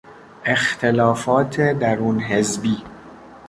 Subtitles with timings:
[0.45, 2.83] اختلافات درون حزبی